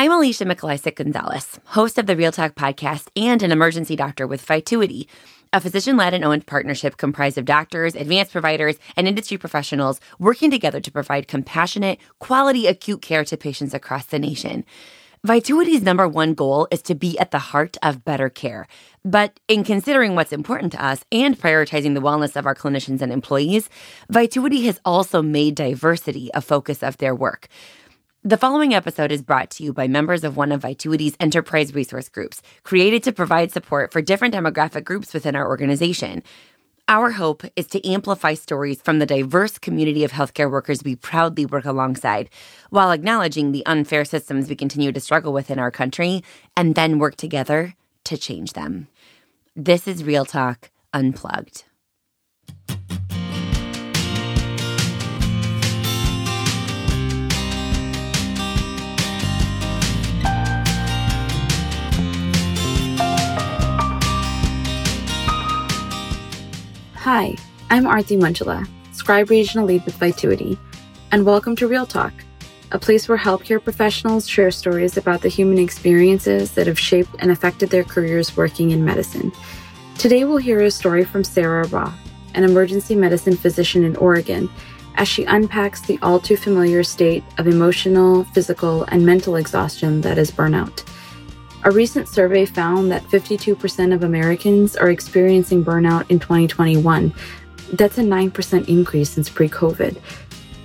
[0.00, 4.40] I'm Alicia Mikalaisic Gonzalez, host of the Real Talk podcast and an emergency doctor with
[4.42, 5.08] Vituity,
[5.52, 10.52] a physician led and owned partnership comprised of doctors, advanced providers, and industry professionals working
[10.52, 14.64] together to provide compassionate, quality acute care to patients across the nation.
[15.24, 18.68] Vituity's number one goal is to be at the heart of better care.
[19.04, 23.10] But in considering what's important to us and prioritizing the wellness of our clinicians and
[23.10, 23.68] employees,
[24.08, 27.48] Vituity has also made diversity a focus of their work.
[28.24, 32.08] The following episode is brought to you by members of one of Vituity's enterprise resource
[32.08, 36.24] groups, created to provide support for different demographic groups within our organization.
[36.88, 41.46] Our hope is to amplify stories from the diverse community of healthcare workers we proudly
[41.46, 42.28] work alongside,
[42.70, 46.24] while acknowledging the unfair systems we continue to struggle with in our country,
[46.56, 48.88] and then work together to change them.
[49.54, 51.62] This is Real Talk Unplugged.
[67.10, 67.36] Hi,
[67.70, 70.58] I'm Arti Manchula, Scribe Regional Lead with Vituity,
[71.10, 72.12] and welcome to Real Talk,
[72.70, 77.30] a place where healthcare professionals share stories about the human experiences that have shaped and
[77.30, 79.32] affected their careers working in medicine.
[79.96, 81.94] Today, we'll hear a story from Sarah Roth,
[82.34, 84.50] an emergency medicine physician in Oregon,
[84.96, 90.18] as she unpacks the all too familiar state of emotional, physical, and mental exhaustion that
[90.18, 90.86] is burnout.
[91.64, 97.12] A recent survey found that 52% of Americans are experiencing burnout in 2021.
[97.72, 100.00] That's a 9% increase since pre COVID.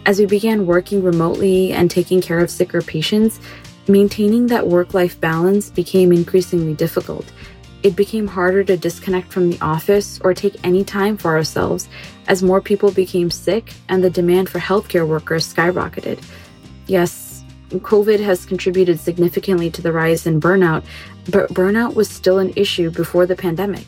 [0.05, 3.39] As we began working remotely and taking care of sicker patients,
[3.87, 7.25] maintaining that work life balance became increasingly difficult.
[7.81, 11.89] It became harder to disconnect from the office or take any time for ourselves
[12.27, 16.23] as more people became sick and the demand for healthcare workers skyrocketed.
[16.85, 17.32] Yes,
[17.79, 20.83] COVID has contributed significantly to the rise in burnout,
[21.29, 23.85] but burnout was still an issue before the pandemic.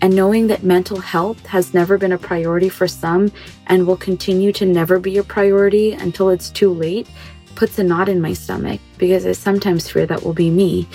[0.00, 3.32] And knowing that mental health has never been a priority for some
[3.68, 7.08] and will continue to never be a priority until it's too late
[7.54, 10.88] puts a knot in my stomach because I sometimes fear that will be me.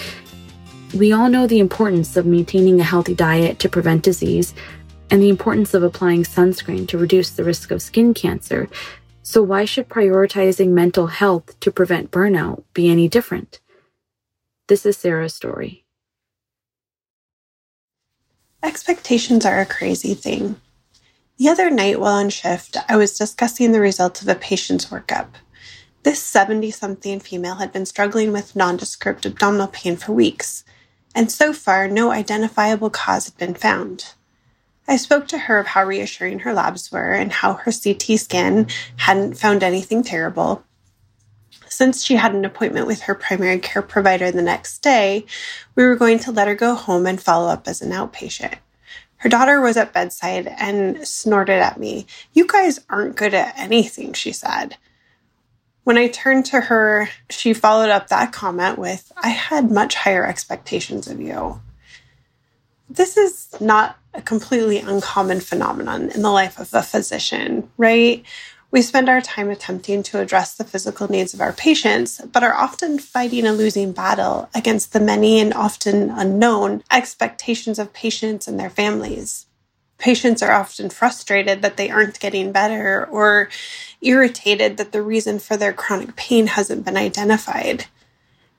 [0.95, 4.53] We all know the importance of maintaining a healthy diet to prevent disease
[5.11, 8.69] and the importance of applying sunscreen to reduce the risk of skin cancer,
[9.29, 13.59] so, why should prioritizing mental health to prevent burnout be any different?
[14.67, 15.85] This is Sarah's story.
[18.63, 20.55] Expectations are a crazy thing.
[21.37, 25.27] The other night while on shift, I was discussing the results of a patient's workup.
[26.01, 30.63] This 70 something female had been struggling with nondescript abdominal pain for weeks,
[31.13, 34.15] and so far, no identifiable cause had been found.
[34.89, 38.67] I spoke to her of how reassuring her labs were and how her CT scan
[38.97, 40.63] hadn't found anything terrible.
[41.67, 45.27] Since she had an appointment with her primary care provider the next day,
[45.75, 48.55] we were going to let her go home and follow up as an outpatient.
[49.17, 52.07] Her daughter was at bedside and snorted at me.
[52.33, 54.77] You guys aren't good at anything, she said.
[55.83, 60.25] When I turned to her, she followed up that comment with, I had much higher
[60.25, 61.61] expectations of you.
[62.89, 68.23] This is not a completely uncommon phenomenon in the life of a physician, right?
[68.71, 72.53] We spend our time attempting to address the physical needs of our patients, but are
[72.53, 78.59] often fighting a losing battle against the many and often unknown expectations of patients and
[78.59, 79.47] their families.
[79.97, 83.49] Patients are often frustrated that they aren't getting better or
[84.01, 87.85] irritated that the reason for their chronic pain hasn't been identified.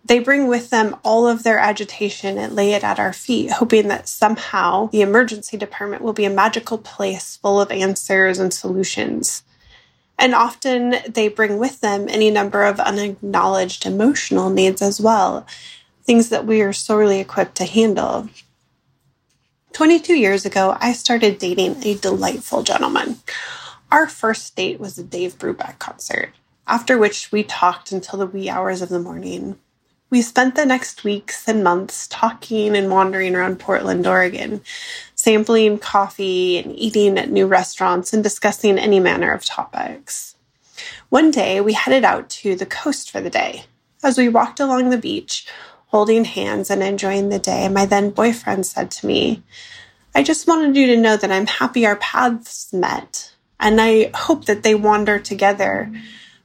[0.04, 3.88] They bring with them all of their agitation and lay it at our feet, hoping
[3.88, 9.42] that somehow the emergency department will be a magical place full of answers and solutions.
[10.18, 15.46] And often they bring with them any number of unacknowledged emotional needs as well,
[16.04, 18.28] things that we are sorely equipped to handle.
[19.72, 23.18] 22 years ago, I started dating a delightful gentleman.
[23.92, 26.32] Our first date was a Dave Brubeck concert,
[26.66, 29.58] after which we talked until the wee hours of the morning.
[30.10, 34.60] We spent the next weeks and months talking and wandering around Portland, Oregon,
[35.14, 40.34] sampling coffee and eating at new restaurants and discussing any manner of topics.
[41.10, 43.66] One day, we headed out to the coast for the day.
[44.02, 45.46] As we walked along the beach,
[45.86, 49.44] holding hands and enjoying the day, my then boyfriend said to me,
[50.12, 54.46] I just wanted you to know that I'm happy our paths met, and I hope
[54.46, 55.92] that they wander together.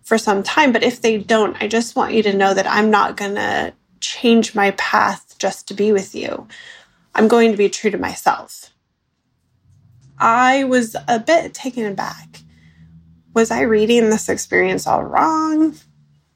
[0.05, 0.71] For some time.
[0.71, 3.73] But if they don't, I just want you to know that I'm not going to
[3.99, 6.47] change my path just to be with you.
[7.15, 8.71] I'm going to be true to myself.
[10.17, 12.41] I was a bit taken aback.
[13.33, 15.75] Was I reading this experience all wrong?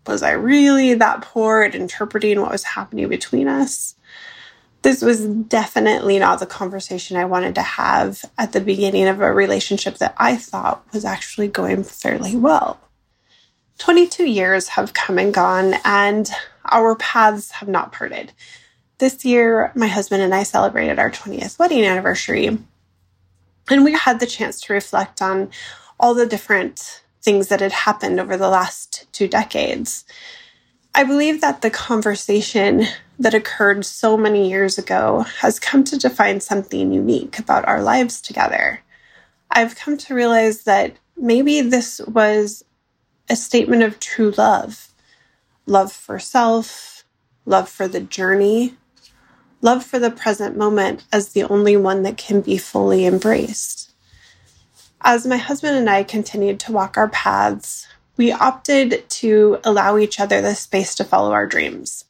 [0.07, 3.95] Was I really that poor at interpreting what was happening between us?
[4.81, 9.31] This was definitely not the conversation I wanted to have at the beginning of a
[9.31, 12.80] relationship that I thought was actually going fairly well.
[13.80, 16.30] 22 years have come and gone, and
[16.66, 18.31] our paths have not parted.
[19.00, 22.58] This year, my husband and I celebrated our 20th wedding anniversary,
[23.70, 25.50] and we had the chance to reflect on
[26.00, 30.06] all the different things that had happened over the last two decades.
[30.94, 32.86] I believe that the conversation
[33.18, 38.22] that occurred so many years ago has come to define something unique about our lives
[38.22, 38.81] together.
[39.52, 42.64] I've come to realize that maybe this was
[43.30, 44.88] a statement of true love
[45.66, 47.06] love for self,
[47.46, 48.74] love for the journey,
[49.62, 53.94] love for the present moment as the only one that can be fully embraced.
[55.02, 57.88] As my husband and I continued to walk our paths,
[58.18, 62.06] we opted to allow each other the space to follow our dreams.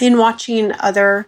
[0.00, 1.26] In watching other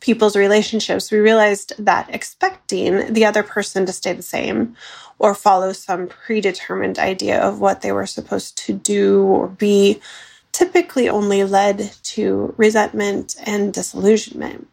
[0.00, 4.74] people's relationships, we realized that expecting the other person to stay the same
[5.18, 10.00] or follow some predetermined idea of what they were supposed to do or be
[10.52, 14.66] typically only led to resentment and disillusionment.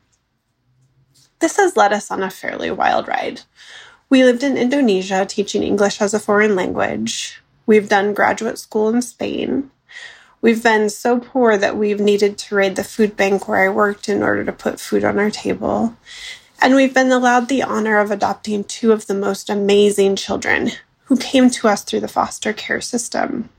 [1.39, 3.41] This has led us on a fairly wild ride.
[4.09, 7.41] We lived in Indonesia teaching English as a foreign language.
[7.65, 9.69] We've done graduate school in Spain.
[10.39, 14.07] We've been so poor that we've needed to raid the food bank where I worked
[14.07, 15.95] in order to put food on our table.
[16.61, 20.71] And we've been allowed the honor of adopting two of the most amazing children
[21.05, 23.49] who came to us through the foster care system.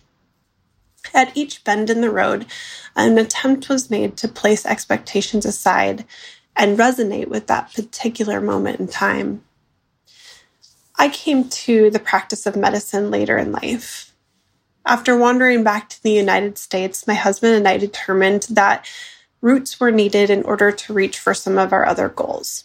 [1.13, 2.47] At each bend in the road,
[2.95, 6.05] an attempt was made to place expectations aside
[6.55, 9.43] and resonate with that particular moment in time.
[10.97, 14.08] I came to the practice of medicine later in life.
[14.89, 18.89] After wandering back to the United States, my husband and I determined that
[19.43, 22.65] roots were needed in order to reach for some of our other goals.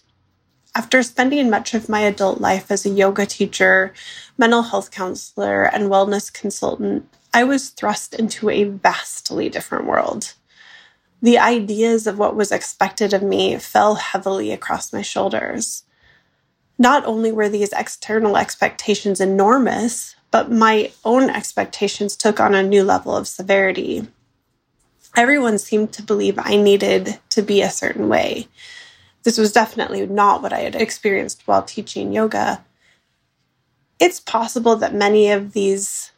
[0.74, 3.94] After spending much of my adult life as a yoga teacher,
[4.38, 10.34] mental health counselor, and wellness consultant, I was thrust into a vastly different world.
[11.22, 15.84] The ideas of what was expected of me fell heavily across my shoulders.
[16.78, 22.84] Not only were these external expectations enormous, but my own expectations took on a new
[22.84, 24.08] level of severity.
[25.16, 28.48] Everyone seemed to believe I needed to be a certain way.
[29.22, 32.66] This was definitely not what I had experienced while teaching yoga.
[34.00, 36.12] It's possible that many of these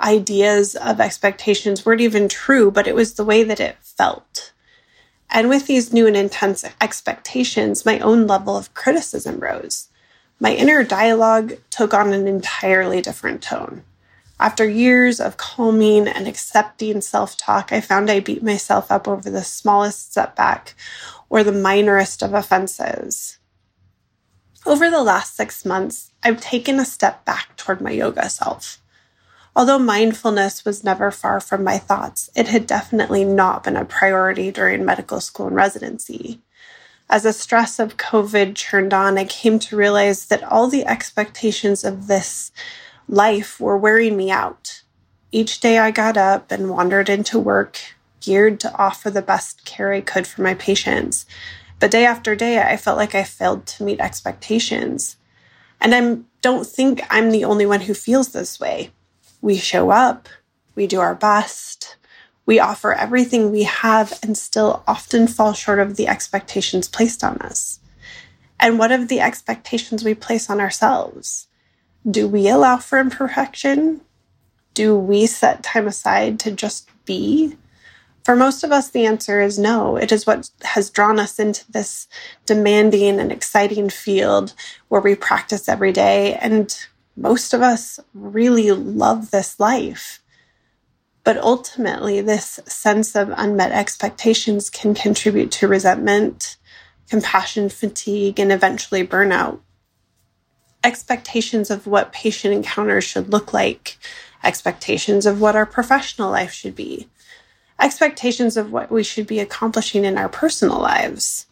[0.00, 4.52] ideas of expectations weren't even true, but it was the way that it felt.
[5.30, 9.86] And with these new and intense expectations, my own level of criticism rose.
[10.42, 13.84] My inner dialogue took on an entirely different tone.
[14.40, 19.30] After years of calming and accepting self talk, I found I beat myself up over
[19.30, 20.74] the smallest setback
[21.30, 23.38] or the minorest of offenses.
[24.66, 28.82] Over the last six months, I've taken a step back toward my yoga self.
[29.54, 34.50] Although mindfulness was never far from my thoughts, it had definitely not been a priority
[34.50, 36.40] during medical school and residency.
[37.12, 41.84] As the stress of COVID churned on, I came to realize that all the expectations
[41.84, 42.50] of this
[43.06, 44.80] life were wearing me out.
[45.30, 47.78] Each day I got up and wandered into work,
[48.22, 51.26] geared to offer the best care I could for my patients.
[51.78, 55.18] But day after day, I felt like I failed to meet expectations.
[55.82, 58.90] And I don't think I'm the only one who feels this way.
[59.42, 60.30] We show up,
[60.74, 61.96] we do our best,
[62.44, 67.38] we offer everything we have, and still often fall short of the expectations placed on
[67.38, 67.80] us.
[68.58, 71.48] And what of the expectations we place on ourselves?
[72.08, 74.00] Do we allow for imperfection?
[74.74, 77.56] Do we set time aside to just be?
[78.24, 79.96] For most of us, the answer is no.
[79.96, 82.06] It is what has drawn us into this
[82.46, 84.54] demanding and exciting field
[84.88, 86.34] where we practice every day.
[86.34, 86.74] And
[87.16, 90.21] most of us really love this life.
[91.24, 96.56] But ultimately, this sense of unmet expectations can contribute to resentment,
[97.08, 99.60] compassion fatigue, and eventually burnout.
[100.82, 103.98] Expectations of what patient encounters should look like,
[104.42, 107.08] expectations of what our professional life should be,
[107.78, 111.46] expectations of what we should be accomplishing in our personal lives,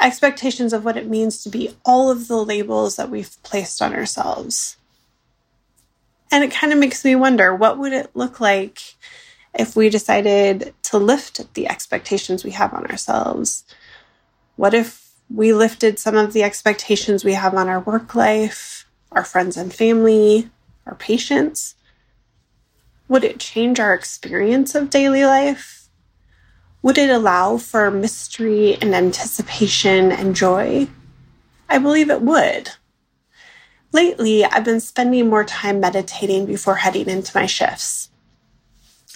[0.00, 3.92] expectations of what it means to be all of the labels that we've placed on
[3.92, 4.76] ourselves.
[6.34, 8.96] And it kind of makes me wonder what would it look like
[9.56, 13.62] if we decided to lift the expectations we have on ourselves?
[14.56, 19.24] What if we lifted some of the expectations we have on our work life, our
[19.24, 20.50] friends and family,
[20.86, 21.76] our patients?
[23.06, 25.88] Would it change our experience of daily life?
[26.82, 30.88] Would it allow for mystery and anticipation and joy?
[31.68, 32.72] I believe it would.
[33.94, 38.10] Lately, I've been spending more time meditating before heading into my shifts.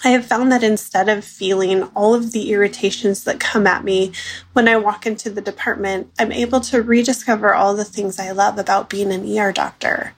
[0.05, 4.13] I have found that instead of feeling all of the irritations that come at me
[4.53, 8.57] when I walk into the department, I'm able to rediscover all the things I love
[8.57, 10.15] about being an ER doctor.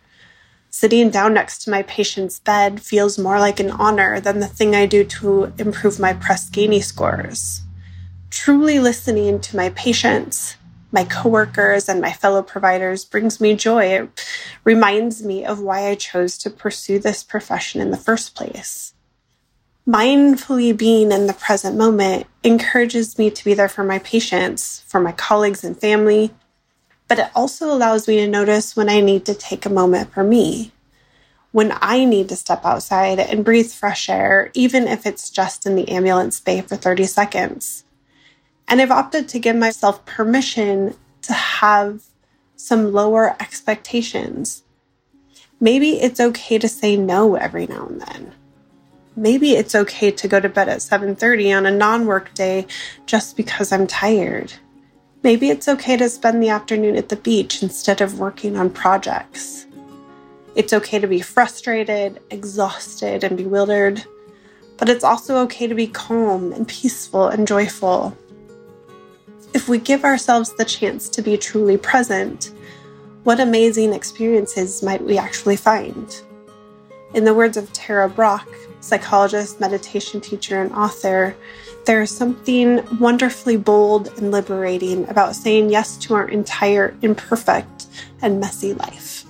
[0.68, 4.74] Sitting down next to my patient's bed feels more like an honor than the thing
[4.74, 7.62] I do to improve my Press Ganey scores.
[8.28, 10.56] Truly listening to my patients,
[10.92, 13.84] my coworkers, and my fellow providers brings me joy.
[13.84, 14.26] It
[14.64, 18.94] reminds me of why I chose to pursue this profession in the first place
[19.90, 25.00] mindfully being in the present moment encourages me to be there for my patients, for
[25.00, 26.30] my colleagues and family,
[27.08, 30.22] but it also allows me to notice when I need to take a moment for
[30.22, 30.70] me,
[31.50, 35.74] when I need to step outside and breathe fresh air, even if it's just in
[35.74, 37.84] the ambulance bay for 30 seconds.
[38.70, 42.04] And I've opted to give myself permission to have
[42.56, 44.62] some lower expectations.
[45.60, 48.32] Maybe it's okay to say no every now and then
[49.20, 52.66] maybe it's okay to go to bed at 7:30 on a non-work day
[53.06, 54.52] just because I'm tired.
[55.22, 59.66] Maybe it's okay to spend the afternoon at the beach instead of working on projects.
[60.54, 64.02] It's okay to be frustrated, exhausted, and bewildered,
[64.78, 68.16] but it's also okay to be calm and peaceful and joyful.
[69.52, 72.52] If we give ourselves the chance to be truly present,
[73.24, 76.22] what amazing experiences might we actually find?
[77.14, 78.46] In the words of Tara Brach,
[78.80, 81.34] psychologist, meditation teacher, and author,
[81.84, 87.86] there is something wonderfully bold and liberating about saying yes to our entire imperfect
[88.22, 89.24] and messy life.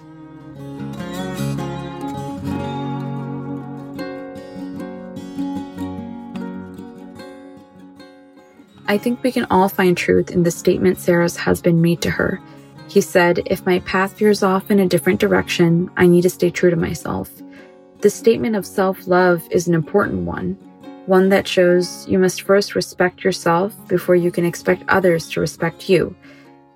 [8.91, 12.41] I think we can all find truth in the statement Sarah's husband made to her.
[12.89, 16.51] He said, If my path veers off in a different direction, I need to stay
[16.51, 17.31] true to myself.
[18.01, 20.55] The statement of self love is an important one,
[21.07, 25.89] one that shows you must first respect yourself before you can expect others to respect
[25.89, 26.17] you.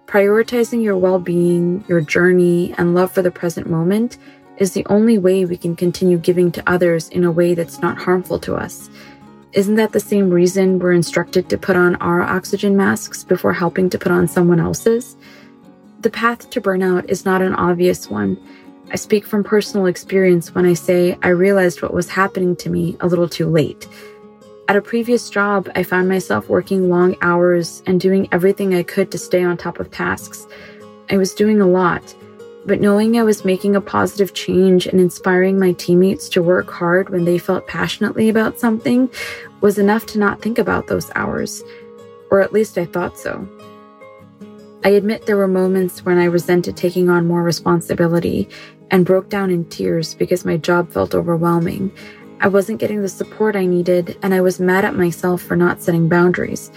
[0.07, 4.19] Prioritizing your well being, your journey, and love for the present moment
[4.59, 7.99] is the only way we can continue giving to others in a way that's not
[7.99, 8.89] harmful to us.
[9.55, 13.89] Isn't that the same reason we're instructed to put on our oxygen masks before helping
[13.91, 15.17] to put on someone else's?
[16.01, 18.37] The path to burnout is not an obvious one,
[18.91, 22.97] I speak from personal experience when I say I realized what was happening to me
[23.01, 23.89] a little too late.
[24.69, 29.11] At a previous job, I found myself working long hours and doing everything I could
[29.11, 30.47] to stay on top of tasks.
[31.11, 32.15] I was doing a lot,
[32.67, 37.11] but knowing I was making a positive change and inspiring my teammates to work hard
[37.11, 39.11] when they felt passionately about something
[39.61, 41.63] was enough to not think about those hours.
[42.31, 43.47] Or at least I thought so.
[44.85, 48.49] I admit there were moments when I resented taking on more responsibility
[48.91, 51.91] and broke down in tears because my job felt overwhelming.
[52.41, 55.81] I wasn't getting the support I needed, and I was mad at myself for not
[55.81, 56.71] setting boundaries.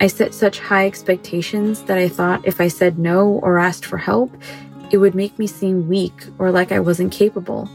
[0.00, 3.96] I set such high expectations that I thought if I said no or asked for
[3.96, 4.30] help,
[4.90, 7.68] it would make me seem weak or like I wasn't capable.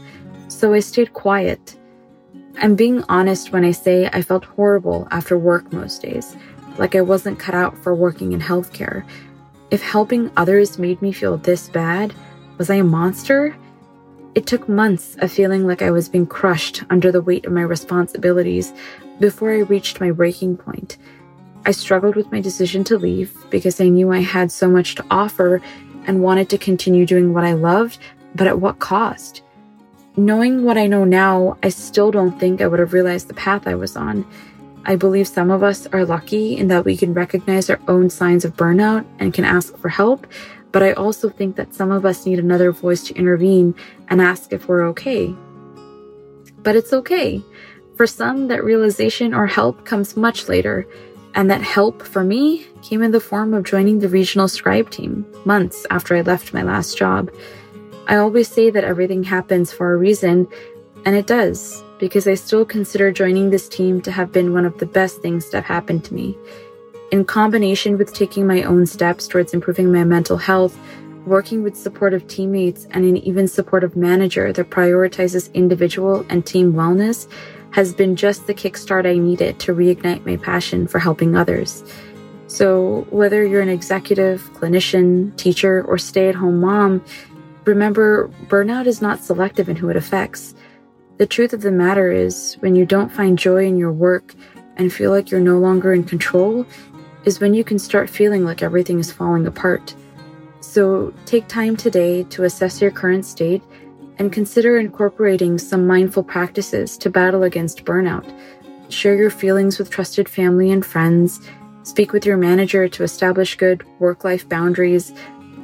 [0.48, 1.76] So I stayed quiet.
[2.58, 6.36] I'm being honest when I say I felt horrible after work most days,
[6.78, 9.04] like I wasn't cut out for working in healthcare.
[9.70, 12.14] If helping others made me feel this bad,
[12.58, 13.56] was I a monster?
[14.34, 17.62] It took months of feeling like I was being crushed under the weight of my
[17.62, 18.72] responsibilities
[19.20, 20.96] before I reached my breaking point.
[21.66, 25.04] I struggled with my decision to leave because I knew I had so much to
[25.10, 25.62] offer
[26.06, 27.98] and wanted to continue doing what I loved,
[28.34, 29.42] but at what cost?
[30.16, 33.66] Knowing what I know now, I still don't think I would have realized the path
[33.66, 34.24] I was on.
[34.84, 38.44] I believe some of us are lucky in that we can recognize our own signs
[38.44, 40.26] of burnout and can ask for help,
[40.72, 43.74] but I also think that some of us need another voice to intervene
[44.08, 45.34] and ask if we're okay.
[46.58, 47.42] But it's okay.
[47.96, 50.86] For some, that realization or help comes much later,
[51.34, 55.26] and that help for me came in the form of joining the regional scribe team
[55.44, 57.30] months after I left my last job.
[58.06, 60.46] I always say that everything happens for a reason,
[61.04, 64.78] and it does, because I still consider joining this team to have been one of
[64.78, 66.36] the best things that have happened to me.
[67.10, 70.78] In combination with taking my own steps towards improving my mental health,
[71.26, 77.26] working with supportive teammates, and an even supportive manager that prioritizes individual and team wellness
[77.74, 81.82] has been just the kickstart I needed to reignite my passion for helping others.
[82.46, 87.04] So, whether you're an executive, clinician, teacher, or stay at home mom,
[87.64, 90.54] remember burnout is not selective in who it affects.
[91.18, 94.36] The truth of the matter is, when you don't find joy in your work
[94.76, 96.64] and feel like you're no longer in control,
[97.24, 99.96] is when you can start feeling like everything is falling apart.
[100.60, 103.62] So take time today to assess your current state
[104.18, 108.24] and consider incorporating some mindful practices to battle against burnout.
[108.90, 111.40] Share your feelings with trusted family and friends.
[111.82, 115.12] Speak with your manager to establish good work life boundaries.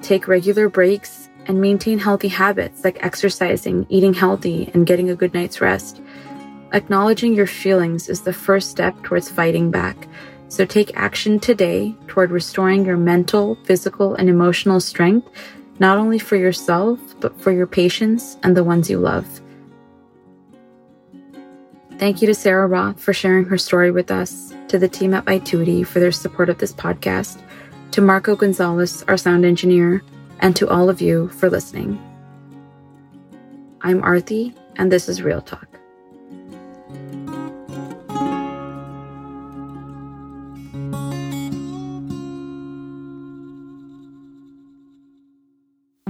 [0.03, 5.35] Take regular breaks and maintain healthy habits like exercising, eating healthy, and getting a good
[5.35, 6.01] night's rest.
[6.73, 10.07] Acknowledging your feelings is the first step towards fighting back.
[10.49, 15.29] So take action today toward restoring your mental, physical, and emotional strength
[15.81, 19.27] not only for yourself, but for your patients and the ones you love.
[21.99, 25.25] Thank you to Sarah Roth for sharing her story with us, to the team at
[25.25, 27.43] Vituity for their support of this podcast,
[27.91, 30.03] to Marco Gonzalez, our sound engineer,
[30.39, 31.99] and to all of you for listening.
[33.83, 35.70] I'm Arthi, and this is Real Talk.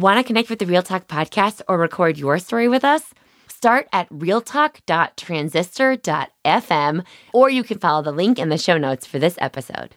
[0.01, 3.13] Want to connect with the Real Talk podcast or record your story with us?
[3.49, 7.05] Start at realtalk.transistor.fm
[7.35, 9.97] or you can follow the link in the show notes for this episode.